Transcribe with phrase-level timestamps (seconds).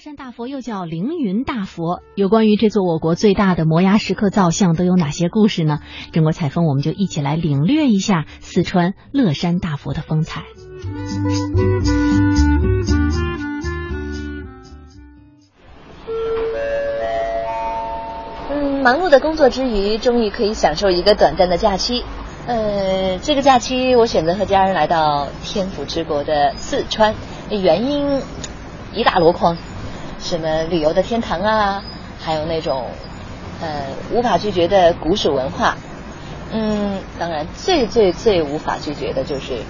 [0.00, 5.80] 山大佛又叫凌云大佛，有关于这座我国最大的摩崖石刻造像都有哪些故事呢？
[6.10, 10.44] 中国采风，我们就一起来领略一下四川乐山大佛的风采。
[18.48, 22.02] 嗯，忙碌的工作之余，终于可以享受一个短暂的假期。
[22.46, 27.14] 呃，这个假期我选择和家人来到天府之国的四川，
[27.50, 28.22] 原因
[28.94, 29.58] 一大箩筐。
[30.22, 31.82] 什么旅游的天堂啊，
[32.20, 32.86] 还有那种
[33.60, 35.76] 呃无法拒绝的古蜀文化，
[36.52, 39.62] 嗯，当然最最最无法拒绝的就是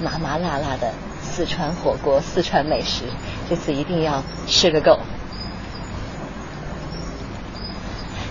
[0.00, 3.04] 麻麻辣辣的四川火锅、四川美食，
[3.48, 4.98] 这次一定要吃个够。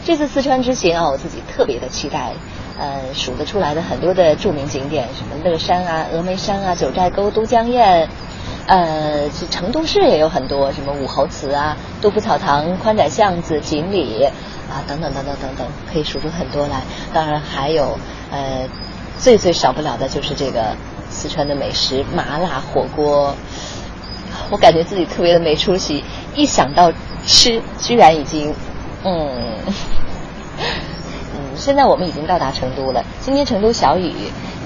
[0.05, 2.33] 这次四川之行啊，我自己特别的期待，
[2.79, 8.07] 呃，数得出来的很多的著名景点，什么乐山啊、峨眉山啊、九寨沟、都江堰。
[8.69, 14.23] 呃，成都市也有很多什么武侯祠啊、杜甫草堂、宽窄巷子、锦里
[14.69, 16.83] 啊等等等等等等，可以数出很多来。
[17.11, 17.97] 当然还有
[18.29, 18.69] 呃，
[19.17, 20.75] 最最少不了的就是这个
[21.09, 23.33] 四川的美食麻辣火锅。
[24.51, 26.03] 我感觉自己特别的没出息，
[26.35, 26.93] 一想到
[27.25, 28.53] 吃，居然已经
[29.03, 29.57] 嗯
[31.33, 33.03] 嗯，现在我们已经到达成都了。
[33.19, 34.13] 今天成都小雨。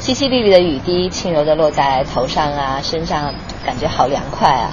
[0.02, 3.34] 淅淅沥沥的雨滴，轻柔的落在头上啊，身上，
[3.66, 4.72] 感觉好凉快啊。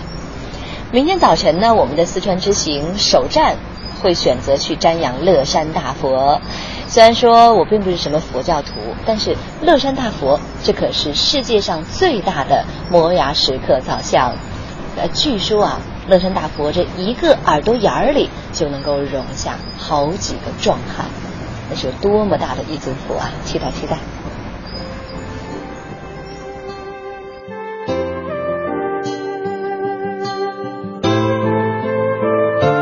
[0.92, 3.56] 明天早晨呢，我们的四川之行首站
[4.02, 6.40] 会选择去瞻仰乐山大佛。
[6.88, 8.72] 虽然说我并不是什么佛教徒，
[9.06, 14.34] 但是乐山大佛这可是世界上最大的摩崖石刻造像。
[14.96, 21.06] 呃，据说啊，乐山大佛这一个耳朵眼儿里就能够容下好几个壮汉，
[21.70, 23.30] 那是有多么大的一尊佛啊！
[23.44, 23.96] 期待期待。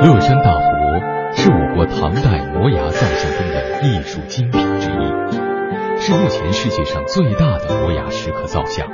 [0.09, 0.63] 乐山大佛
[1.37, 8.89] 是我国唐代摩崖造像中的艺术精品之一，是目前世界上最大的摩崖石刻造像。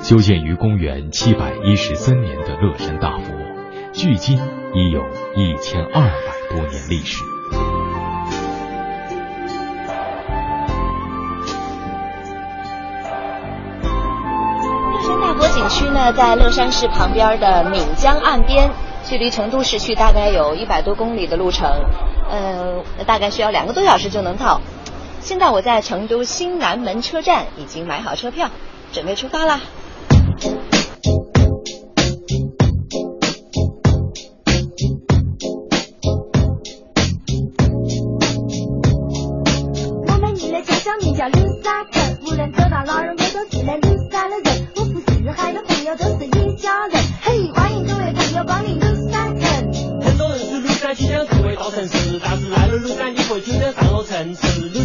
[0.00, 3.32] 修建于公元七百一十三年的乐山大佛，
[3.94, 4.38] 距今
[4.74, 5.00] 已有
[5.34, 6.10] 一千二百
[6.50, 7.24] 多年历史。
[14.92, 18.68] 乐山大佛景区呢，在乐山市旁边的岷江岸边。
[19.06, 21.70] 距离成都市区大概有一百多公里的路程，
[22.30, 24.60] 呃，大概需要两个多小时就能到。
[25.20, 28.48] 现在我在成都新南门车站已经买好车票，
[28.92, 29.60] 准备出发啦。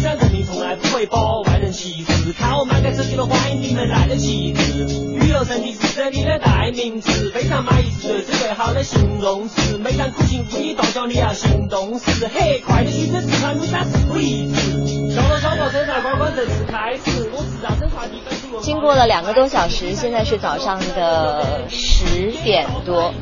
[0.00, 4.86] 庐山人民从来不会把外人歧视，看我满盖手机的欢迎你们来的旗帜。
[5.12, 9.76] 娱乐胜地是这里的代名词，非常满意是最最好的形容词。
[9.78, 15.14] 每当苦心无意断叫你要行动时，嘿，快点去这四川庐山事不宜迟。
[15.14, 23.12] 小到小到车站观光正式开始，我是要生快递本土经过了两个多小时，现在是早上的十点多。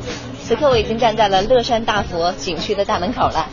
[0.45, 3.49] 此刻我已经站在了乐山大佛景区的大门口了，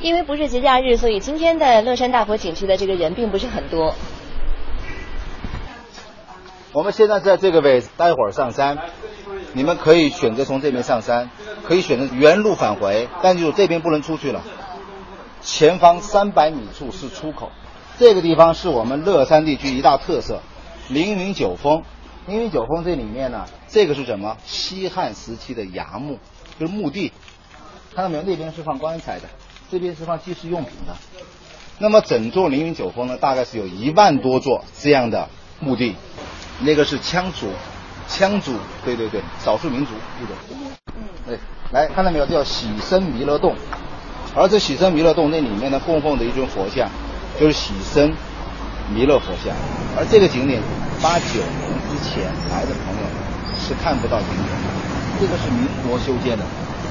[0.00, 3.94] 因为不是节假日，所以今天的乐山大佛景区的这个人并不是很多。
[6.72, 8.78] 我们现在在这个位置，待会儿上山，
[9.54, 11.30] 你们可以选择从这边上山，
[11.64, 14.44] 可以选择原路返回，但就这边不能出去了。
[15.40, 17.50] 前方三百米处是出口，
[17.98, 20.42] 这个地方是我们乐山地区一大特色——
[20.88, 21.82] 凌云九峰。
[22.26, 24.36] 凌云九峰这里面呢，这个是什么？
[24.44, 26.18] 西汉时期的崖墓，
[26.60, 27.12] 就是墓地。
[27.94, 28.22] 看到没有？
[28.22, 29.24] 那边是放棺材的，
[29.70, 30.94] 这边是放祭祀用品的。
[31.78, 35.28] 那么整座凌云九峰呢，大概是有一万多座这样的
[35.60, 35.94] 墓地。
[36.60, 37.48] 那个是羌族，
[38.08, 39.92] 羌族，对对对，少数民族
[40.22, 40.34] 一种。
[40.96, 41.38] 嗯，对，
[41.70, 42.26] 来看到没有？
[42.26, 43.54] 叫喜生弥勒洞。
[44.34, 46.88] 而这喜生弥勒洞那里面呢，供奉的一尊佛像，
[47.38, 48.12] 就是喜生
[48.92, 49.54] 弥勒佛像。
[49.96, 50.60] 而这个景点，
[51.02, 51.78] 八九年。
[51.88, 53.08] 之前来的朋友
[53.58, 54.68] 是看不到景点的，
[55.18, 56.44] 这个是民国修建的，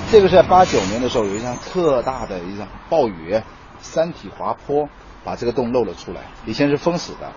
[0.10, 3.42] 这个是在八九年的时候有一场特大的一场暴雨，
[3.80, 4.88] 山体滑坡
[5.26, 7.34] 把这个洞漏了出来，以前是封死的，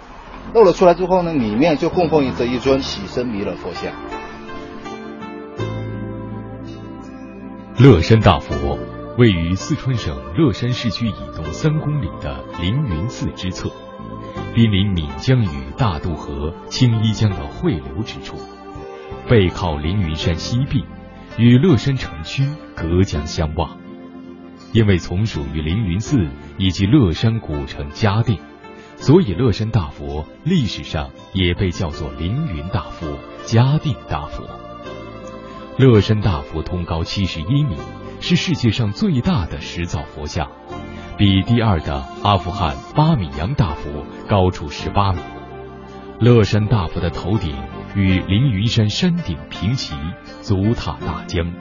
[0.55, 3.93] 漏了出来之后呢，里面就供奉着一尊喜生弥勒佛像。
[7.77, 8.79] 乐山大佛
[9.19, 13.69] 位于四川省乐山市区以东三公里的凌云寺之侧。
[14.55, 18.37] 濒临岷江与大渡河、青衣江的汇流之处，
[19.29, 20.85] 背靠凌云山西壁，
[21.37, 23.79] 与乐山城区隔江相望。
[24.73, 28.39] 因为从属于凌云寺以及乐山古城嘉定，
[28.97, 34.49] 所以乐山大佛历史上也被叫做凌云大佛、嘉定大佛。
[35.77, 37.77] 乐山大佛通高七十一米，
[38.21, 40.49] 是世界上最大的石造佛像，
[41.17, 45.19] 比第二的阿富汗巴米扬大佛高出十八米。
[46.21, 47.57] 乐山大佛的头顶
[47.95, 49.95] 与凌云山山顶平齐，
[50.43, 51.53] 足踏大江，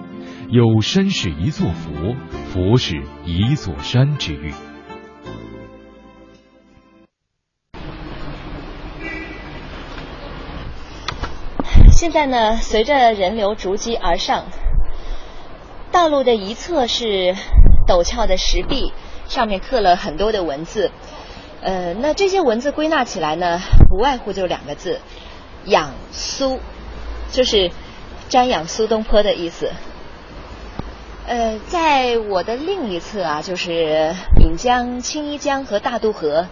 [0.50, 2.16] 有山是一座佛，
[2.54, 4.54] 佛是一座山之誉。
[11.92, 14.46] 现在呢，随着人流逐级而上，
[15.92, 17.36] 道路的一侧是
[17.88, 18.94] 陡峭的石壁，
[19.28, 20.92] 上面刻了很多的文字。
[21.62, 23.60] 呃，那这些文字归纳起来呢，
[23.90, 25.02] 不外乎就两个字：
[25.66, 26.60] 仰苏，
[27.32, 27.72] 就是
[28.30, 29.72] 瞻仰苏东坡的意思。
[31.28, 36.48] 呃，在我的另一侧啊，就是岷江、青衣江和大渡河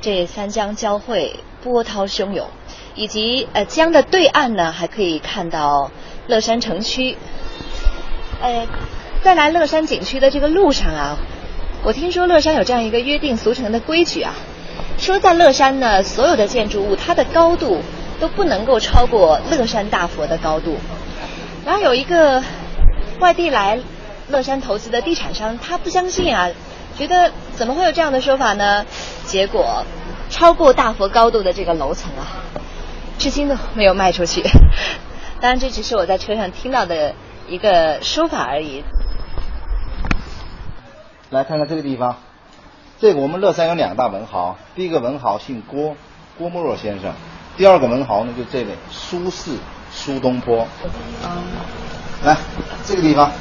[0.00, 2.48] 这三江交汇，波涛汹涌。
[2.94, 5.92] 以及呃江的对岸呢，还可以看到
[6.26, 7.16] 乐山城区。
[8.42, 8.66] 呃，
[9.22, 11.16] 在来乐山景区的这个路上啊，
[11.84, 14.34] 我听说乐山有这样一个约定俗成的规矩啊，
[14.98, 17.80] 说在乐山呢，所有的建筑物它的高度
[18.20, 20.76] 都不能够超过乐山大佛的高度。
[21.64, 22.42] 然后有一个
[23.20, 23.78] 外地来
[24.28, 26.48] 乐山投资的地产商，他不相信啊，
[26.96, 28.84] 觉得怎么会有这样的说法呢？
[29.26, 29.84] 结果
[30.30, 32.44] 超过大佛高度的这个楼层啊。
[33.18, 34.42] 至今都没有卖出去，
[35.42, 37.14] 当然这只是我在车上听到的
[37.48, 38.84] 一个说法而已。
[41.30, 42.16] 来看看这个地方，
[43.00, 45.96] 这个我们乐山有两大文豪，第一个文豪姓郭，
[46.38, 47.10] 郭沫若先生；
[47.58, 49.56] 第二个文豪呢，就这位苏轼，
[49.90, 50.64] 苏东坡。
[52.24, 52.36] 来，
[52.86, 53.32] 这个地方，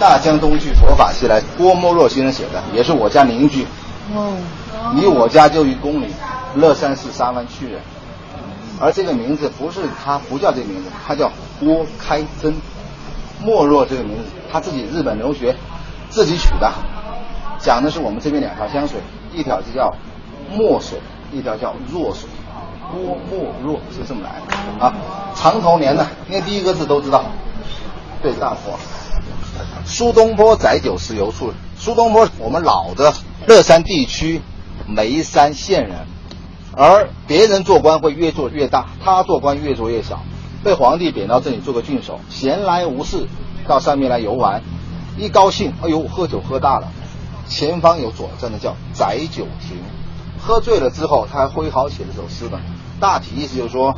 [0.00, 3.64] 大江东去，佛法西来，郭沫若先生写的，也是我家邻居。
[4.16, 4.36] 哦。
[4.96, 6.08] 离我家就一公里，
[6.56, 7.80] 乐山市沙湾区人。
[8.80, 11.30] 而这个名字不是他不叫这个名字，他叫
[11.60, 12.52] 郭开珍。
[13.40, 15.54] 莫若这个名字他自己日本留学
[16.10, 16.72] 自己取的，
[17.60, 19.00] 讲的是我们这边两条江水，
[19.32, 19.94] 一条就叫
[20.52, 20.98] 墨水，
[21.30, 22.28] 一条叫弱水。
[22.92, 24.94] 郭沫若是这么来的啊。
[25.34, 27.24] 长头年呢，念第一个字都知道。
[28.22, 28.78] 对，大佛。
[29.84, 31.52] 苏东坡载酒思游处。
[31.78, 33.12] 苏东坡，我们老的
[33.46, 34.40] 乐山地区
[34.86, 35.96] 眉山县人。
[36.76, 40.20] 而别人做官会越做越大，他做官越做越小，
[40.62, 43.26] 被皇帝贬到这里做个郡守，闲来无事
[43.66, 44.62] 到上面来游玩，
[45.16, 46.92] 一高兴，哎呦，喝酒喝大了，
[47.48, 49.78] 前方有左站的叫载酒亭，
[50.40, 52.60] 喝醉了之后，他还挥毫写了首诗的，
[53.00, 53.94] 大体意思就是说，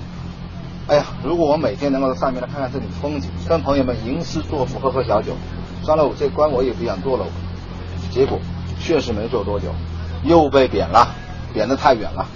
[0.87, 5.35] 哎呀，如果我每天能够到上面来看看这里的风景，跟朋友们吟诗作赋，喝喝小酒，
[5.83, 7.27] 算了，我这官我也不想做了，
[8.11, 8.39] 结果
[8.81, 9.69] 确实没做多久，
[10.25, 11.15] 又被贬了，
[11.53, 12.27] 贬得太远了。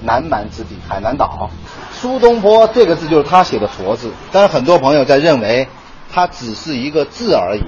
[0.00, 1.50] 南蛮之地，海南岛。
[1.92, 5.66] 苏东坡这个字就是他写的“佛”字，但是很多朋友在认为，
[6.08, 7.64] 它只是一个字而已。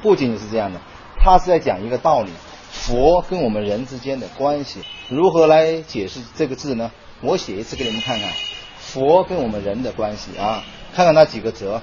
[0.00, 0.80] 不仅仅是这样的，
[1.18, 2.30] 他是在讲一个道理：
[2.70, 4.80] 佛跟我们人之间的关系。
[5.10, 6.90] 如何来解释这个字呢？
[7.20, 8.30] 我写一次给你们看看，
[8.78, 10.62] 佛跟我们人的关系啊，
[10.94, 11.82] 看看那几个则。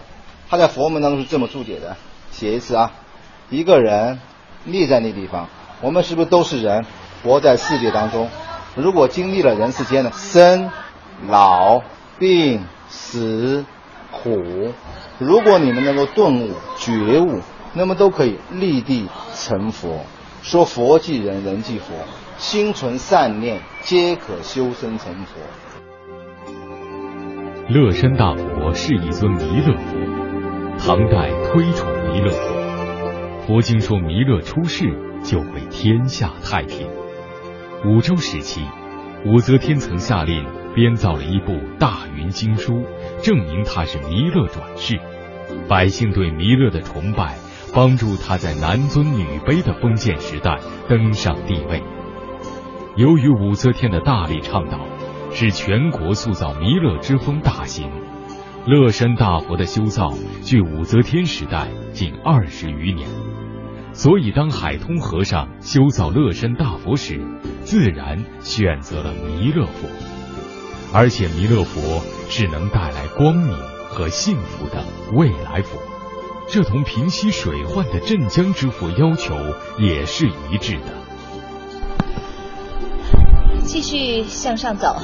[0.50, 1.98] 他在佛门当中是这么注解的：
[2.32, 2.92] 写一次啊，
[3.50, 4.20] 一个人
[4.66, 5.50] 立在那地方，
[5.82, 6.86] 我们是不是都是人，
[7.24, 8.30] 活在世界当中？
[8.76, 10.70] 如果经历了人世间的生、
[11.28, 11.82] 老、
[12.20, 13.66] 病、死、
[14.12, 14.74] 苦，
[15.18, 17.42] 如果你们能够顿悟、觉悟，
[17.74, 20.06] 那么都可以立地成佛。
[20.46, 21.88] 说佛即人，人即佛，
[22.38, 25.42] 心存善念，皆可修身成佛。
[27.68, 33.48] 乐山大佛是一尊弥勒佛，唐代推崇弥勒佛。
[33.48, 34.86] 佛经说弥勒出世
[35.24, 36.88] 就会天下太平。
[37.84, 38.62] 武周时期，
[39.26, 42.74] 武则天曾下令编造了一部《大云经书》，
[43.24, 45.00] 证明他是弥勒转世。
[45.68, 47.36] 百姓对弥勒的崇拜，
[47.76, 51.84] 帮助他在男尊女卑的封建时代登上帝位。
[52.96, 54.80] 由于武则天的大力倡导，
[55.34, 57.92] 使全国塑造弥勒之风大行。
[58.66, 63.10] 乐山大佛的修造，距武则天时代仅二十余年。
[63.92, 67.20] 所以，当海通和尚修造乐山大佛时，
[67.64, 69.90] 自然选择了弥勒佛。
[70.94, 73.54] 而且，弥勒佛是能带来光明
[73.90, 74.82] 和幸福的
[75.14, 75.78] 未来佛，
[76.48, 79.36] 这同平息水患的镇江之佛要求
[79.80, 80.82] 也是一致的。
[83.64, 84.96] 继续向上走，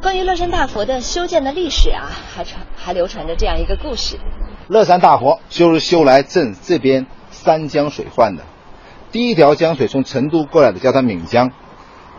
[0.00, 4.16] 关于乐山大佛的修建的历史啊，还传还流传着这样一个故事。
[4.68, 8.44] 乐山大佛就是修来镇这边三江水患的。
[9.10, 11.48] 第一条江水从成都过来的，叫它岷江；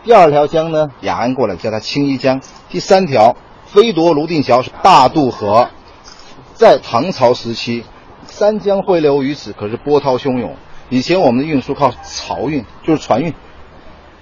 [0.03, 5.69] 第二条江呢，雅安过来叫它青衣江；第三条飞夺泸定桥是大渡河，
[6.53, 7.85] 在唐朝时期，
[8.31, 10.55] 三江汇流于此，可是波涛汹涌。
[10.89, 13.33] 以前我们的运输靠漕运，就是船运。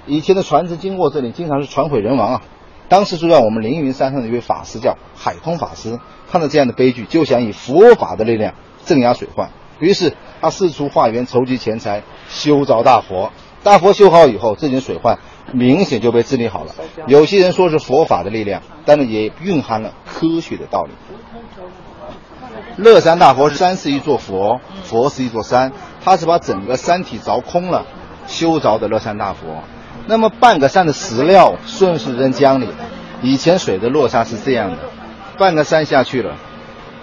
[0.05, 2.41] 以前的船只经过这里，经常是船毁人亡啊。
[2.89, 5.99] 当时住在我们凌云山上的一位法师叫海通法师，
[6.31, 8.53] 看到这样的悲剧，就想以佛法的力量
[8.85, 9.51] 镇压水患。
[9.79, 13.31] 于是他四处化缘，筹集钱财，修造大佛。
[13.63, 15.19] 大佛修好以后，这件水患
[15.51, 16.73] 明显就被治理好了。
[17.07, 20.91] 有些人说是佛法的力量，但是也蕴含了科学的道理。
[22.77, 25.71] 乐山大佛山是一座佛，佛是一座山，
[26.03, 27.85] 它是把整个山体凿空了
[28.27, 29.63] 修凿的乐山大佛。
[30.05, 32.75] 那么半个山的石料顺势扔江里了。
[33.23, 34.77] 以前水的落差是这样的，
[35.39, 36.35] 半个山下去了，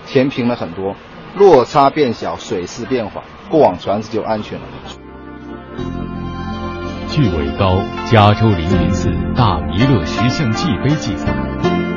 [0.06, 0.94] 填平了很多，
[1.34, 4.64] 落差变小，水势变缓，过往船只就安全了。
[7.10, 7.76] 据韦高
[8.10, 11.34] 《加州凌云寺大弥勒石像记碑》记载，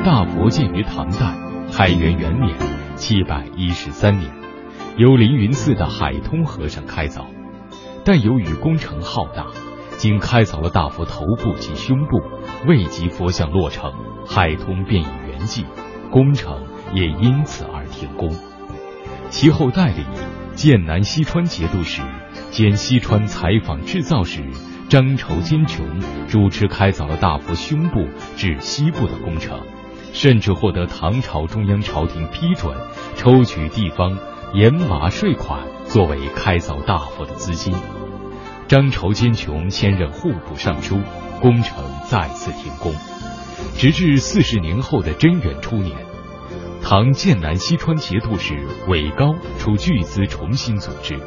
[0.04, 1.34] 大佛建于唐代
[1.72, 2.56] 开元元年
[2.98, 4.30] （七百一十三年），
[4.98, 7.26] 由凌云寺的海通和尚开凿，
[8.04, 9.46] 但由于工程浩大。
[9.96, 12.20] 经开凿了大佛头部及胸部，
[12.68, 13.92] 未及佛像落成，
[14.24, 15.64] 海通便已圆寂，
[16.12, 16.62] 工程
[16.94, 18.30] 也因此而停工。
[19.28, 20.04] 其后代理
[20.54, 22.00] 剑南西川节度使
[22.52, 24.44] 兼西川采访制造使
[24.88, 25.84] 张筹金琼
[26.28, 29.60] 主持开凿了大佛胸部至西部的工程，
[30.12, 32.76] 甚至获得唐朝中央朝廷批准，
[33.14, 34.18] 抽取地方
[34.54, 37.74] 盐麻税款作为开凿大佛的资金。
[38.66, 41.00] 张筹坚琼迁任户部尚书，
[41.40, 42.92] 工程再次停工，
[43.76, 45.96] 直至四十年后的贞元初年，
[46.82, 48.54] 唐剑南西川节度使
[48.86, 51.18] 韦高出巨资重新组织，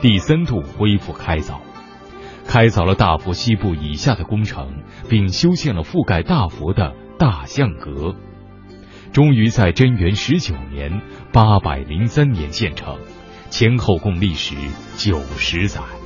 [0.00, 1.58] 第三度恢复开凿，
[2.46, 8.16] 开凿了大佛西部以下的工程，并修建了覆盖大佛的大象阁，
[9.12, 11.00] 终于在贞元十九年
[11.32, 12.96] （八百零三年）建成，
[13.50, 14.54] 前后共历时
[14.96, 15.97] 九十载。